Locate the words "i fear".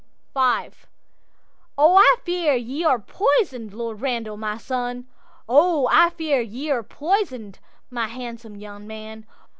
1.95-2.55, 5.91-6.41